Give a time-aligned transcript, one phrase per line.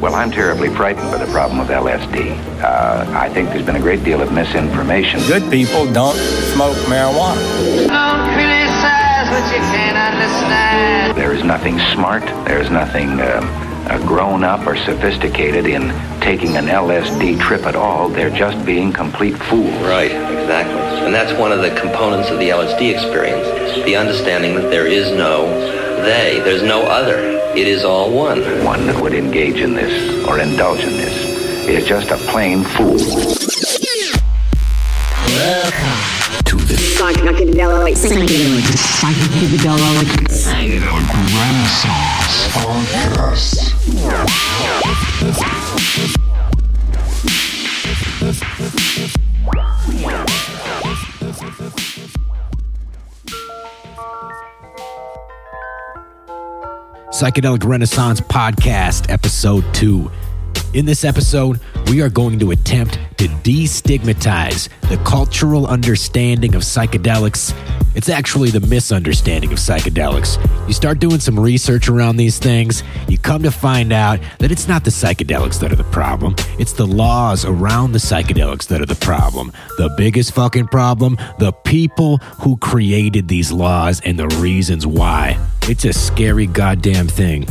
[0.00, 2.30] Well, I'm terribly frightened by the problem with LSD.
[2.62, 5.18] Uh, I think there's been a great deal of misinformation.
[5.26, 6.14] Good people don't
[6.54, 7.42] smoke marijuana.
[7.88, 11.16] Don't criticize what you can't understand.
[11.16, 13.40] There is nothing smart, there's nothing uh,
[13.90, 15.88] uh, grown up or sophisticated in
[16.20, 18.08] taking an LSD trip at all.
[18.08, 19.74] They're just being complete fools.
[19.82, 20.80] Right, exactly.
[21.04, 25.10] And that's one of the components of the LSD experience the understanding that there is
[25.16, 25.46] no
[26.02, 27.37] they, there's no other.
[27.56, 28.40] It is all one.
[28.64, 31.14] One that would engage in this or indulge in this
[31.68, 32.98] is just a plain fool.
[36.44, 37.94] to the Psychedelic.
[40.28, 43.74] Psychedelic Renaissance Podcast.
[57.18, 60.27] Psychedelic Renaissance Podcast, Episode 2.
[60.74, 67.54] In this episode, we are going to attempt to destigmatize the cultural understanding of psychedelics.
[67.96, 70.36] It's actually the misunderstanding of psychedelics.
[70.68, 74.68] You start doing some research around these things, you come to find out that it's
[74.68, 78.86] not the psychedelics that are the problem, it's the laws around the psychedelics that are
[78.86, 79.52] the problem.
[79.78, 85.42] The biggest fucking problem, the people who created these laws and the reasons why.
[85.62, 87.46] It's a scary goddamn thing.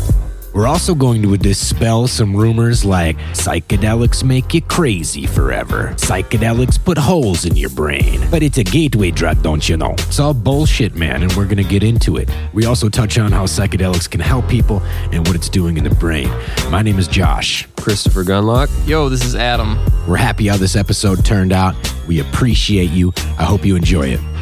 [0.58, 5.94] We're also going to dispel some rumors like psychedelics make you crazy forever.
[5.97, 8.27] Psychedelics put holes in your brain.
[8.31, 9.91] But it's a gateway drug, don't you know?
[9.99, 12.31] It's all bullshit, man, and we're going to get into it.
[12.53, 15.94] We also touch on how psychedelics can help people and what it's doing in the
[15.94, 16.27] brain.
[16.71, 17.67] My name is Josh.
[17.77, 18.71] Christopher Gunlock.
[18.88, 19.77] Yo, this is Adam.
[20.08, 21.75] We're happy how this episode turned out.
[22.08, 23.14] We appreciate you.
[23.38, 24.36] I hope you enjoy it.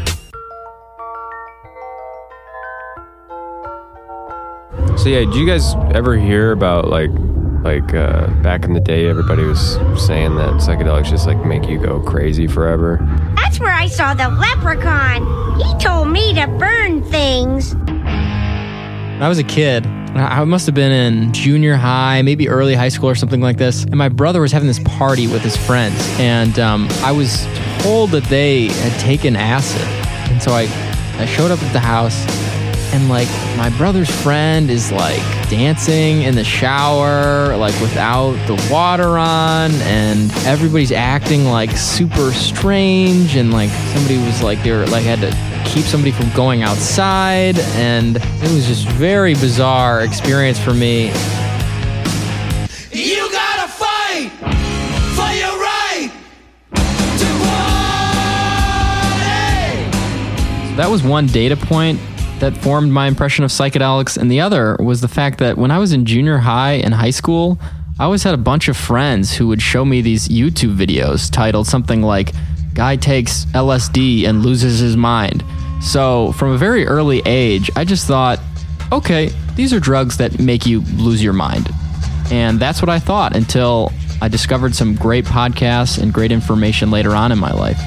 [4.97, 7.11] So yeah, did you guys ever hear about like
[7.63, 11.77] like uh, back in the day everybody was saying that psychedelics just like make you
[11.77, 12.99] go crazy forever?
[13.35, 15.59] That's where I saw the leprechaun.
[15.59, 17.75] He told me to burn things.
[17.75, 22.89] When I was a kid, I must have been in junior high, maybe early high
[22.89, 23.83] school or something like this.
[23.83, 25.95] And my brother was having this party with his friends.
[26.19, 27.45] And um, I was
[27.79, 29.81] told that they had taken acid.
[30.31, 30.69] And so I,
[31.19, 32.25] I showed up at the house
[32.95, 35.19] and like my brother's friend is like
[35.49, 43.35] dancing in the shower like without the water on and everybody's acting like super strange
[43.35, 45.29] and like somebody was like they were like had to
[45.69, 51.07] keep somebody from going outside and it was just very bizarre experience for me
[52.93, 54.29] You gotta fight
[55.17, 56.09] for your right
[57.17, 57.25] to
[60.63, 60.77] party.
[60.77, 61.99] that was one data point
[62.39, 65.77] that formed my impression of psychedelics and the other was the fact that when i
[65.77, 67.57] was in junior high and high school
[67.99, 71.65] i always had a bunch of friends who would show me these youtube videos titled
[71.67, 72.33] something like
[72.73, 75.43] guy takes lsd and loses his mind.
[75.81, 78.39] So from a very early age i just thought
[78.91, 81.69] okay these are drugs that make you lose your mind.
[82.31, 83.91] And that's what i thought until
[84.21, 87.79] i discovered some great podcasts and great information later on in my life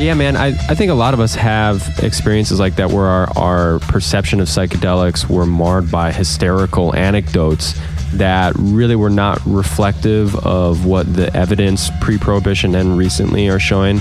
[0.00, 0.34] Yeah, man.
[0.34, 4.40] I, I think a lot of us have experiences like that where our, our perception
[4.40, 7.78] of psychedelics were marred by hysterical anecdotes
[8.14, 14.00] that really were not reflective of what the evidence pre-prohibition and recently are showing.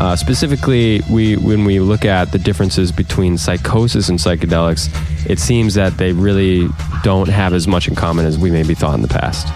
[0.00, 4.88] Uh, specifically, we when we look at the differences between psychosis and psychedelics,
[5.28, 6.68] it seems that they really
[7.02, 9.46] don't have as much in common as we maybe thought in the past.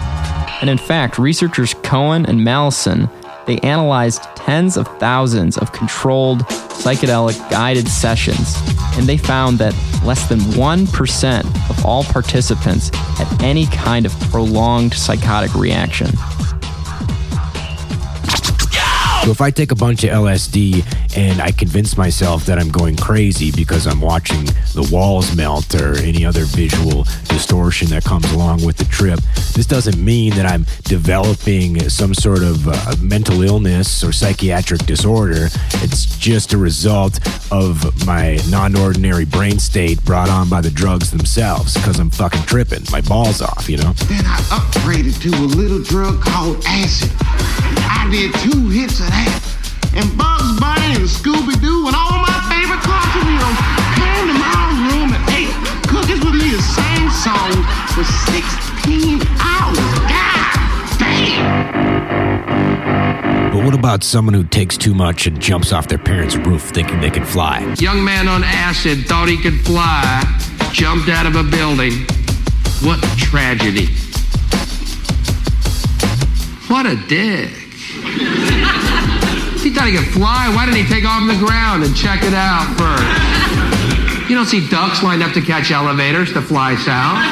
[0.61, 3.09] And in fact, researchers Cohen and Malleson,
[3.49, 8.55] they analyzed tens of thousands of controlled psychedelic guided sessions,
[8.95, 9.73] and they found that
[10.05, 16.11] less than 1% of all participants had any kind of prolonged psychotic reaction.
[19.23, 22.95] So if I take a bunch of LSD and I convince myself that I'm going
[22.95, 28.65] crazy because I'm watching the walls melt or any other visual distortion that comes along
[28.65, 29.19] with the trip,
[29.53, 35.49] this doesn't mean that I'm developing some sort of uh, mental illness or psychiatric disorder.
[35.83, 37.19] It's just a result
[37.51, 42.85] of my non-ordinary brain state brought on by the drugs themselves because I'm fucking tripping
[42.91, 43.91] my balls off, you know?
[44.07, 47.11] Then I upgraded to a little drug called acid.
[47.89, 49.41] I did two hits of that.
[49.95, 53.59] And Bugs Bunny and Scooby Doo and all my favorite cartoon heroes
[53.97, 55.53] came to my room and ate
[55.89, 57.51] cookies with me the same song
[57.93, 59.79] for 16 hours.
[60.07, 60.57] God
[60.99, 61.69] damn!
[63.51, 67.01] But what about someone who takes too much and jumps off their parents' roof thinking
[67.01, 67.61] they can fly?
[67.79, 70.23] Young man on acid thought he could fly,
[70.71, 72.05] jumped out of a building.
[72.81, 73.89] What tragedy.
[76.69, 77.49] What a dick.
[79.57, 82.35] He thought he could fly, why didn't he take off the ground and check it
[82.35, 84.29] out first?
[84.29, 87.25] You don't see ducks lined up to catch elevators to fly south.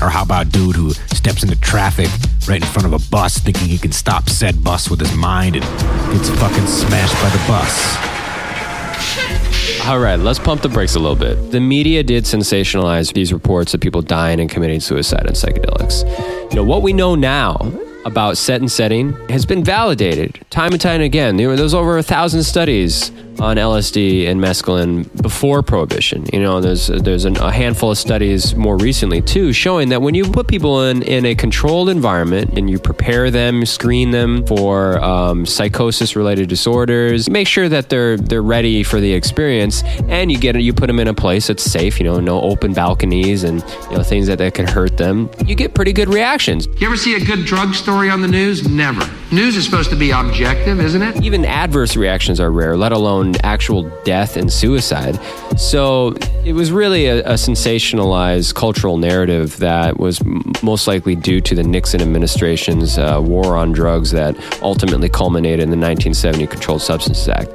[0.00, 2.08] Or how about dude who steps into traffic
[2.46, 5.56] right in front of a bus thinking he can stop said bus with his mind
[5.56, 5.64] and
[6.12, 8.13] gets fucking smashed by the bus?
[9.86, 11.50] All right, let's pump the brakes a little bit.
[11.50, 16.04] The media did sensationalize these reports of people dying and committing suicide on psychedelics.
[16.50, 17.56] You know, what we know now
[18.04, 21.36] about set and setting has been validated time and time again.
[21.36, 23.10] There was over a thousand studies
[23.40, 26.26] on LSD and mescaline before prohibition.
[26.32, 30.14] You know, there's there's an, a handful of studies more recently too showing that when
[30.14, 35.02] you put people in in a controlled environment and you prepare them, screen them for
[35.02, 40.38] um, psychosis related disorders, make sure that they're they're ready for the experience, and you
[40.38, 41.98] get you put them in a place that's safe.
[41.98, 45.30] You know, no open balconies and you know things that, that could hurt them.
[45.44, 46.66] You get pretty good reactions.
[46.78, 48.68] You ever see a good drug story on the news?
[48.68, 49.08] Never.
[49.30, 51.22] News is supposed to be objective, isn't it?
[51.22, 55.16] Even adverse reactions are rare, let alone actual death and suicide.
[55.56, 61.40] So it was really a, a sensationalized cultural narrative that was m- most likely due
[61.42, 66.82] to the Nixon administration's uh, war on drugs that ultimately culminated in the 1970 Controlled
[66.82, 67.48] Substances Act.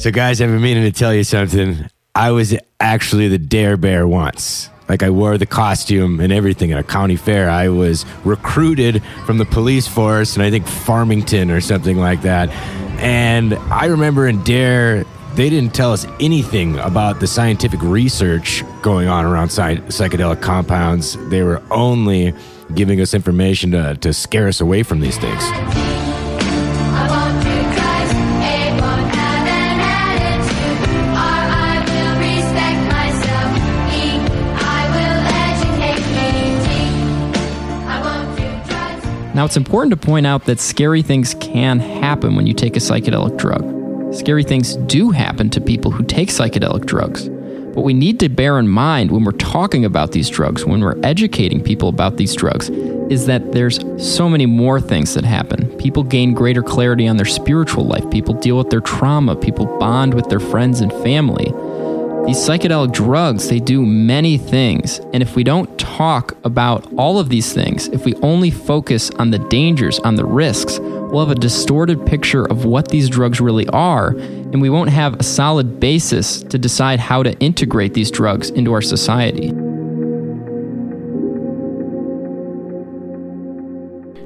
[0.00, 1.90] So, guys, I've been meaning to tell you something.
[2.14, 4.70] I was actually the Dare Bear once.
[4.88, 7.50] Like, I wore the costume and everything at a county fair.
[7.50, 12.50] I was recruited from the police force, and I think Farmington or something like that.
[13.00, 15.04] And I remember in Dare,
[15.34, 21.16] they didn't tell us anything about the scientific research going on around psy- psychedelic compounds.
[21.28, 22.32] They were only
[22.74, 25.42] giving us information to, to scare us away from these things.
[39.36, 42.78] Now, it's important to point out that scary things can happen when you take a
[42.78, 44.14] psychedelic drug.
[44.14, 47.28] Scary things do happen to people who take psychedelic drugs.
[47.28, 50.98] What we need to bear in mind when we're talking about these drugs, when we're
[51.02, 52.70] educating people about these drugs,
[53.10, 55.68] is that there's so many more things that happen.
[55.76, 60.14] People gain greater clarity on their spiritual life, people deal with their trauma, people bond
[60.14, 61.52] with their friends and family.
[62.26, 64.98] These psychedelic drugs, they do many things.
[65.12, 69.30] And if we don't talk about all of these things, if we only focus on
[69.30, 73.68] the dangers, on the risks, we'll have a distorted picture of what these drugs really
[73.68, 78.50] are, and we won't have a solid basis to decide how to integrate these drugs
[78.50, 79.50] into our society.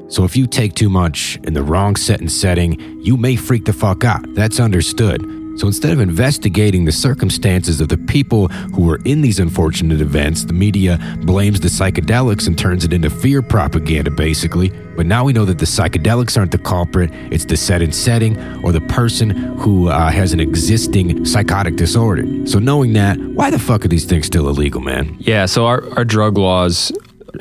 [0.09, 3.67] So if you take too much in the wrong set and setting, you may freak
[3.67, 4.25] the fuck out.
[4.35, 5.40] That's understood.
[5.61, 10.47] So instead of investigating the circumstances of the people who were in these unfortunate events,
[10.47, 14.71] the media blames the psychedelics and turns it into fear propaganda, basically.
[14.97, 18.39] But now we know that the psychedelics aren't the culprit, it's the set and setting
[18.65, 19.29] or the person
[19.59, 22.25] who uh, has an existing psychotic disorder.
[22.47, 25.15] So knowing that, why the fuck are these things still illegal, man?
[25.19, 26.91] Yeah, so our, our drug laws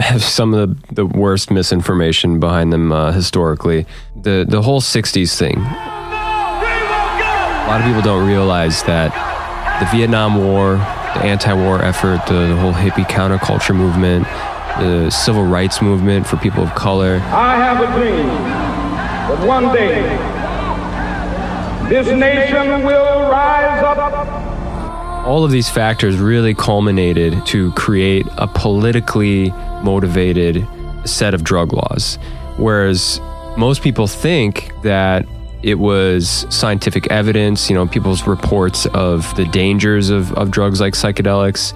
[0.02, 3.86] have some of the, the worst misinformation behind them uh, historically.
[4.14, 5.66] The the whole '60s thing.
[7.70, 9.14] A lot of people don't realize that
[9.80, 14.24] the Vietnam War, the anti-war effort, the, the whole hippie counterculture movement,
[14.80, 17.18] the civil rights movement for people of color.
[17.26, 20.02] I have a dream that one day
[21.90, 29.52] this nation will rise up all of these factors really culminated to create a politically
[29.84, 30.68] motivated
[31.06, 32.18] set of drug laws.
[32.58, 33.22] Whereas
[33.58, 35.28] most people think that
[35.62, 40.94] it was scientific evidence, you know, people's reports of the dangers of, of drugs like
[40.94, 41.74] psychedelics.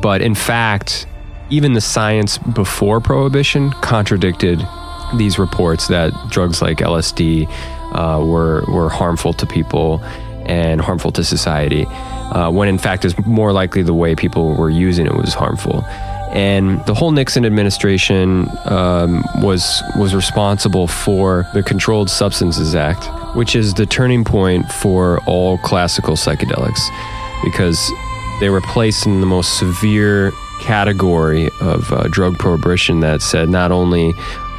[0.00, 1.06] But in fact,
[1.48, 4.60] even the science before prohibition contradicted
[5.16, 7.48] these reports that drugs like LSD
[7.92, 10.00] uh, were, were harmful to people
[10.46, 14.70] and harmful to society, uh, when in fact it's more likely the way people were
[14.70, 15.84] using it was harmful.
[16.32, 23.04] And the whole Nixon administration um, was was responsible for the Controlled Substances Act,
[23.36, 26.80] which is the turning point for all classical psychedelics,
[27.42, 27.90] because
[28.40, 33.72] they were placed in the most severe category of uh, drug prohibition that said not
[33.72, 34.14] only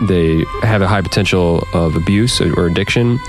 [0.08, 3.20] they have a high potential of abuse or addiction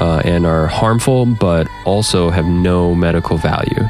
[0.00, 3.82] uh, and are harmful, but also have no medical value.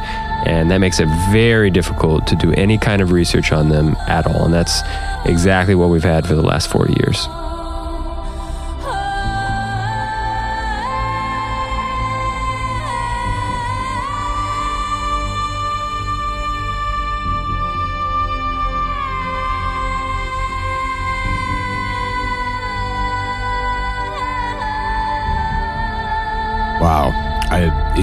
[0.47, 4.27] And that makes it very difficult to do any kind of research on them at
[4.27, 4.45] all.
[4.45, 4.83] And that's
[5.25, 7.27] exactly what we've had for the last 40 years.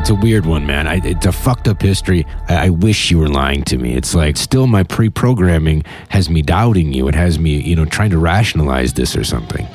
[0.05, 0.85] It's a weird one, man.
[0.85, 2.27] I, it's a fucked up history.
[2.47, 3.95] I, I wish you were lying to me.
[3.95, 7.07] It's like still my pre-programming has me doubting you.
[7.07, 9.65] It has me, you know, trying to rationalize this or something.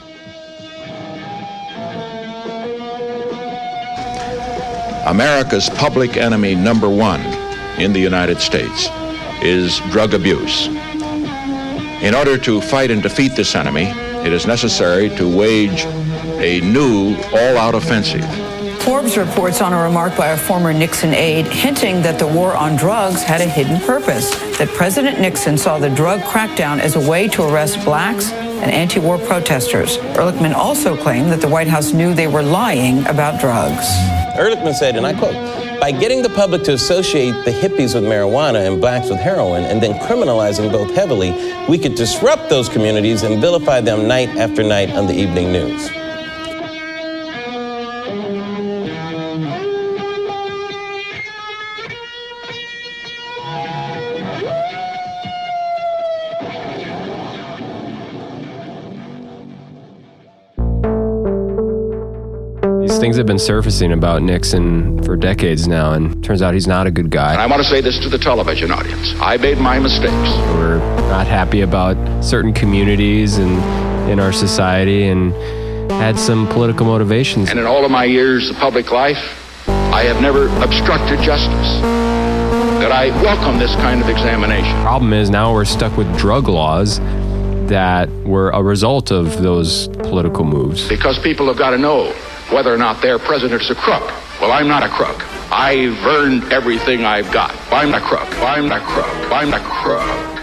[5.05, 7.23] America's public enemy number one
[7.81, 8.89] in the United States
[9.43, 10.69] is drug abuse.
[12.05, 13.87] In order to fight and defeat this enemy,
[14.25, 15.85] it is necessary to wage
[16.39, 18.50] a new all out offensive.
[18.81, 22.77] Forbes reports on a remark by a former Nixon aide hinting that the war on
[22.77, 27.29] drugs had a hidden purpose, that President Nixon saw the drug crackdown as a way
[27.29, 29.99] to arrest blacks and anti war protesters.
[30.17, 33.87] Ehrlichman also claimed that the White House knew they were lying about drugs.
[34.35, 35.35] Ehrlichman said, and I quote,
[35.79, 39.83] by getting the public to associate the hippies with marijuana and blacks with heroin and
[39.83, 41.31] then criminalizing both heavily,
[41.69, 46.00] we could disrupt those communities and vilify them night after night on the evening news.
[63.21, 67.11] Have been surfacing about Nixon for decades now, and turns out he's not a good
[67.11, 67.33] guy.
[67.33, 69.15] And I want to say this to the television audience.
[69.21, 70.13] I made my mistakes.
[70.55, 70.79] We're
[71.11, 73.51] not happy about certain communities and
[74.11, 75.35] in our society, and
[75.93, 77.51] had some political motivations.
[77.51, 79.19] And in all of my years of public life,
[79.69, 81.81] I have never obstructed justice.
[82.81, 84.73] That I welcome this kind of examination.
[84.81, 86.99] Problem is now we're stuck with drug laws
[87.69, 90.89] that were a result of those political moves.
[90.89, 92.15] Because people have got to know
[92.53, 94.03] whether or not their president is a crook.
[94.41, 95.23] Well, I'm not a crook.
[95.53, 97.55] I've earned everything I've got.
[97.73, 98.29] I'm a crook.
[98.43, 99.33] I'm a crook.
[99.33, 100.40] I'm a crook.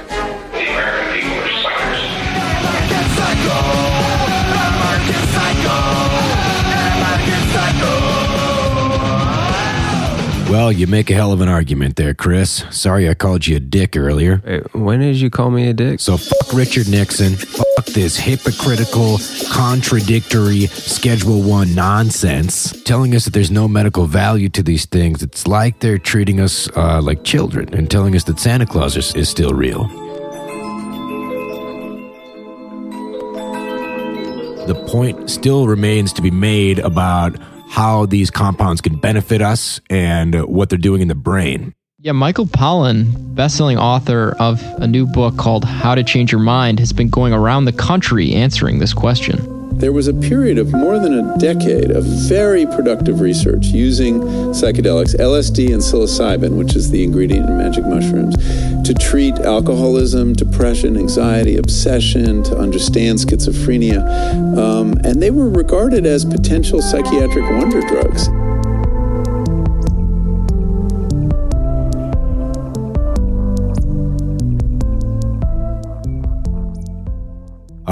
[10.50, 12.64] Well, you make a hell of an argument there, Chris.
[12.72, 14.38] Sorry I called you a dick earlier.
[14.72, 16.00] when did you call me a dick?
[16.00, 17.36] So fuck Richard Nixon.
[17.36, 19.18] Fuck this hypocritical,
[19.52, 22.82] contradictory Schedule 1 nonsense.
[22.84, 25.22] Telling us that there's no medical value to these things.
[25.22, 29.14] It's like they're treating us uh, like children and telling us that Santa Claus is,
[29.16, 29.86] is still real.
[34.66, 37.36] The point still remains to be made about
[37.70, 41.74] how these compounds can benefit us and what they're doing in the brain.
[42.00, 46.80] Yeah, Michael Pollan, best-selling author of a new book called How to Change Your Mind,
[46.80, 49.57] has been going around the country answering this question.
[49.74, 54.20] There was a period of more than a decade of very productive research using
[54.52, 58.36] psychedelics, LSD and psilocybin, which is the ingredient in magic mushrooms,
[58.88, 64.02] to treat alcoholism, depression, anxiety, obsession, to understand schizophrenia.
[64.58, 68.30] Um, and they were regarded as potential psychiatric wonder drugs.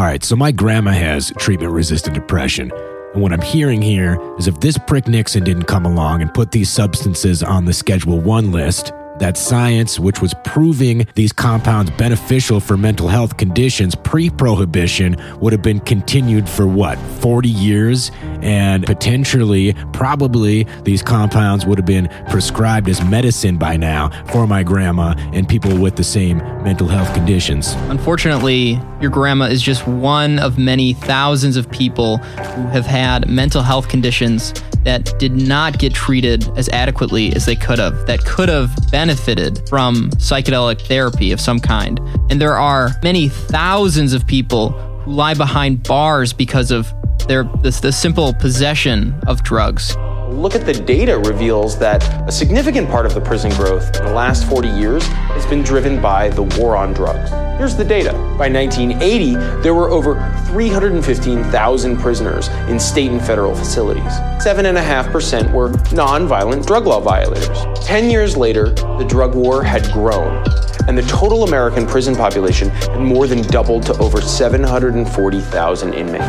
[0.06, 2.72] Right, so my grandma has treatment resistant depression.
[3.14, 6.52] And what I'm hearing here is if this prick Nixon didn't come along and put
[6.52, 12.60] these substances on the Schedule 1 list, that science, which was proving these compounds beneficial
[12.60, 18.12] for mental health conditions pre prohibition, would have been continued for what, 40 years?
[18.42, 24.64] And potentially, probably, these compounds would have been prescribed as medicine by now for my
[24.64, 27.74] grandma and people with the same mental health conditions.
[27.90, 33.62] Unfortunately, your grandma is just one of many thousands of people who have had mental
[33.62, 34.54] health conditions
[34.84, 38.74] that did not get treated as adequately as they could have, that could have
[39.06, 42.00] benefited from psychedelic therapy of some kind.
[42.32, 46.92] And there are many thousands of people who lie behind bars because of
[47.28, 49.96] their the, the simple possession of drugs.
[50.36, 54.12] Look at the data reveals that a significant part of the prison growth in the
[54.12, 57.30] last 40 years has been driven by the war on drugs.
[57.58, 58.12] Here's the data.
[58.38, 60.16] By 1980, there were over
[60.48, 64.04] 315,000 prisoners in state and federal facilities.
[64.44, 67.66] 7.5% were nonviolent drug law violators.
[67.86, 70.44] 10 years later, the drug war had grown,
[70.90, 76.26] and the total American prison population had more than doubled to over 740,000 inmates.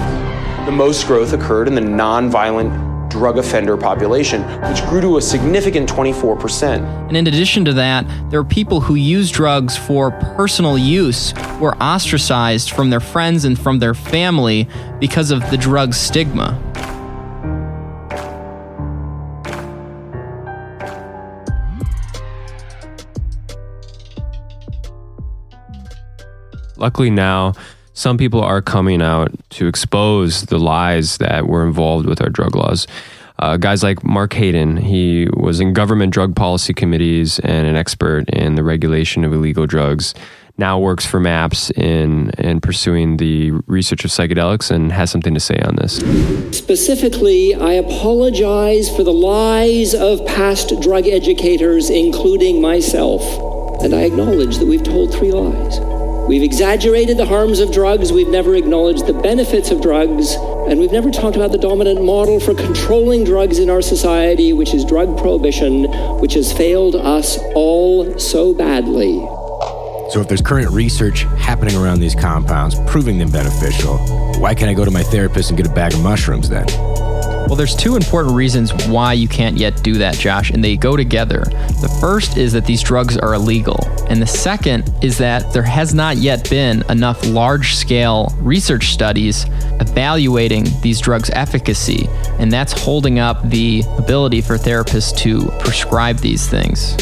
[0.64, 5.88] The most growth occurred in the nonviolent drug offender population, which grew to a significant
[5.88, 7.08] 24%.
[7.08, 11.64] And in addition to that, there are people who use drugs for personal use who
[11.64, 14.68] are ostracized from their friends and from their family
[15.00, 16.60] because of the drug stigma.
[26.78, 27.54] Luckily now,
[27.96, 32.54] some people are coming out to expose the lies that were involved with our drug
[32.54, 32.86] laws.
[33.38, 34.76] uh, guys like Mark Haden.
[34.76, 39.66] He was in government drug policy committees and an expert in the regulation of illegal
[39.66, 40.14] drugs.
[40.58, 45.40] Now works for MAPS in in pursuing the research of psychedelics and has something to
[45.40, 45.96] say on this.
[46.56, 53.22] Specifically, I apologize for the lies of past drug educators, including myself.
[53.82, 55.95] And I acknowledge that we've told three lies.
[56.28, 60.90] We've exaggerated the harms of drugs, we've never acknowledged the benefits of drugs, and we've
[60.90, 65.16] never talked about the dominant model for controlling drugs in our society, which is drug
[65.16, 65.84] prohibition,
[66.18, 69.18] which has failed us all so badly.
[70.10, 73.98] So, if there's current research happening around these compounds proving them beneficial,
[74.40, 76.66] why can't I go to my therapist and get a bag of mushrooms then?
[77.46, 80.96] Well, there's two important reasons why you can't yet do that, Josh, and they go
[80.96, 81.44] together.
[81.80, 85.92] The first is that these drugs are illegal, and the second is that there has
[85.94, 89.46] not yet been enough large scale research studies
[89.80, 92.08] evaluating these drugs' efficacy,
[92.38, 96.96] and that's holding up the ability for therapists to prescribe these things.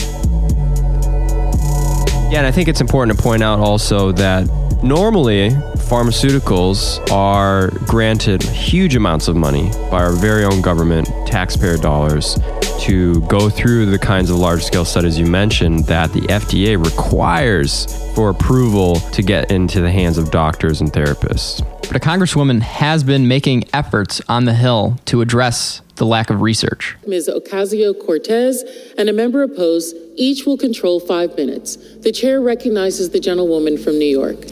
[2.31, 4.49] Yeah, and I think it's important to point out also that
[4.83, 12.39] normally pharmaceuticals are granted huge amounts of money by our very own government, taxpayer dollars,
[12.85, 17.87] to go through the kinds of large scale studies you mentioned that the FDA requires
[18.15, 21.67] for approval to get into the hands of doctors and therapists.
[21.81, 26.43] But a congresswoman has been making efforts on the Hill to address the lack of
[26.43, 26.97] research.
[27.07, 27.31] Ms.
[27.33, 28.63] Ocasio Cortez
[28.99, 31.77] and a member opposed each will control five minutes.
[31.77, 34.45] The chair recognizes the gentlewoman from New York.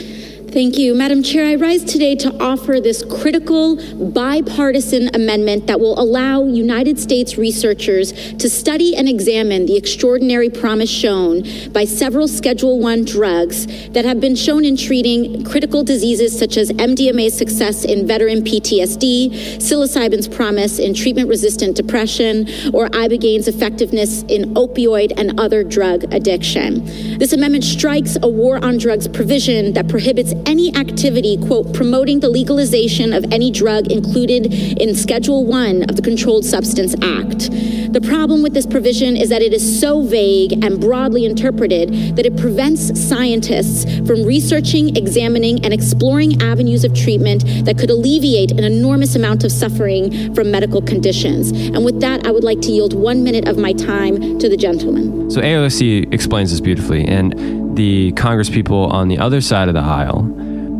[0.53, 0.95] Thank you.
[0.95, 3.77] Madam Chair, I rise today to offer this critical
[4.11, 10.91] bipartisan amendment that will allow United States researchers to study and examine the extraordinary promise
[10.91, 11.43] shown
[11.73, 16.71] by several Schedule 1 drugs that have been shown in treating critical diseases such as
[16.73, 25.15] MDMA's success in veteran PTSD, psilocybin's promise in treatment-resistant depression, or ibogaine effectiveness in opioid
[25.17, 27.12] and other drug addiction.
[27.23, 32.29] This amendment strikes a war on drugs provision that prohibits any activity, quote, promoting the
[32.29, 37.53] legalization of any drug included in Schedule 1 of the Controlled Substance Act.
[37.93, 42.27] The problem with this provision is that it is so vague and broadly interpreted that
[42.27, 48.65] it prevents scientists from researching, examining, and exploring avenues of treatment that could alleviate an
[48.65, 51.53] enormous amount of suffering from medical conditions.
[51.53, 54.57] And with that, I would like to yield one minute of my time to the
[54.57, 55.31] gentleman.
[55.31, 59.81] So AOC explains this beautifully, and the Congress people on the other side of the
[59.81, 60.23] aisle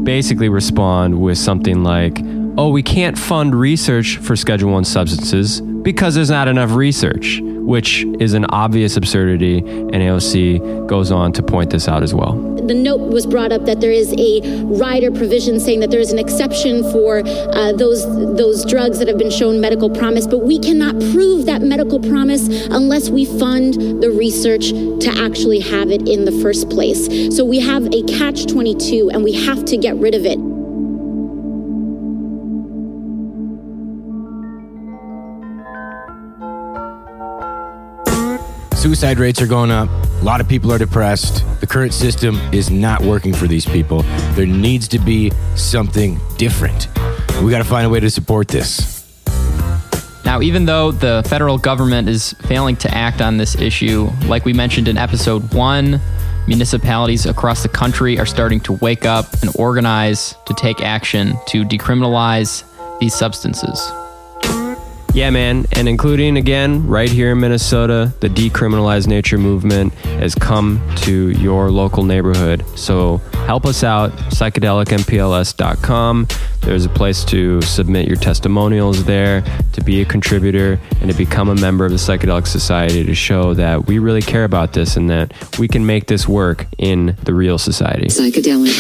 [0.03, 2.21] basically respond with something like,
[2.59, 8.05] "Oh, we can't fund research for Schedule 1 substances because there's not enough research," which
[8.21, 12.35] is an obvious absurdity, and AOC goes on to point this out as well.
[12.67, 16.13] The note was brought up that there is a rider provision saying that there is
[16.13, 20.59] an exception for uh, those those drugs that have been shown medical promise, but we
[20.59, 26.25] cannot prove that medical promise unless we fund the research to actually have it in
[26.25, 27.07] the first place.
[27.37, 30.52] So we have a catch 22 and we have to get rid of it.
[38.83, 39.89] Suicide rates are going up.
[39.89, 41.45] A lot of people are depressed.
[41.61, 44.03] The current system is not working for these people.
[44.33, 46.89] There needs to be something different.
[47.45, 49.07] We got to find a way to support this.
[50.25, 54.53] Now, even though the federal government is failing to act on this issue, like we
[54.53, 56.01] mentioned in episode one,
[56.49, 61.65] municipalities across the country are starting to wake up and organize to take action to
[61.65, 62.65] decriminalize
[62.99, 63.93] these substances.
[65.15, 65.67] Yeah, man.
[65.73, 71.71] And including, again, right here in Minnesota, the decriminalized nature movement has come to your
[71.71, 72.65] local neighborhood.
[72.77, 76.29] So help us out, psychedelicmpls.com.
[76.63, 81.51] There's a place to submit your testimonials there, to be a contributor, and to become
[81.51, 85.11] a member of the Psychedelic Society to show that we really care about this and
[85.11, 88.07] that we can make this work in the real society.
[88.07, 88.73] Psychedelic.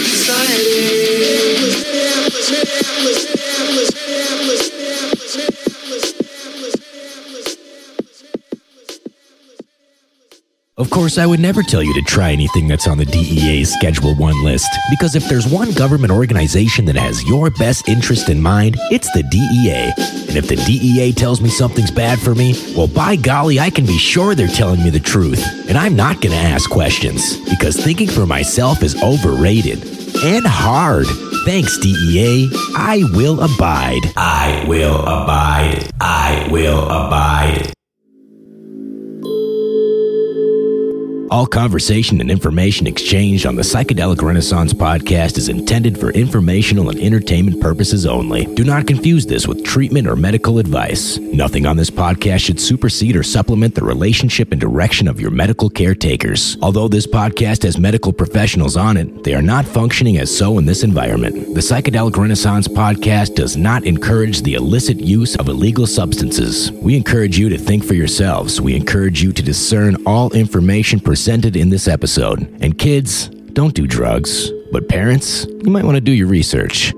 [10.78, 14.14] Of course, I would never tell you to try anything that's on the DEA's Schedule
[14.14, 18.76] 1 list, because if there's one government organization that has your best interest in mind,
[18.90, 19.92] it's the DEA.
[20.28, 23.84] And if the DEA tells me something's bad for me, well, by golly, I can
[23.84, 25.44] be sure they're telling me the truth.
[25.68, 29.84] And I'm not going to ask questions, because thinking for myself is overrated
[30.24, 31.06] and hard.
[31.44, 32.48] Thanks, DEA.
[32.78, 34.10] I will abide.
[34.16, 35.90] I will abide.
[36.00, 37.74] I will abide.
[41.32, 47.00] All conversation and information exchanged on the Psychedelic Renaissance podcast is intended for informational and
[47.00, 48.44] entertainment purposes only.
[48.54, 51.16] Do not confuse this with treatment or medical advice.
[51.16, 55.70] Nothing on this podcast should supersede or supplement the relationship and direction of your medical
[55.70, 56.58] caretakers.
[56.60, 60.66] Although this podcast has medical professionals on it, they are not functioning as so in
[60.66, 61.54] this environment.
[61.54, 66.70] The Psychedelic Renaissance podcast does not encourage the illicit use of illegal substances.
[66.72, 68.60] We encourage you to think for yourselves.
[68.60, 72.40] We encourage you to discern all information presented in this episode.
[72.62, 74.50] And kids, don't do drugs.
[74.72, 76.92] But parents, you might want to do your research.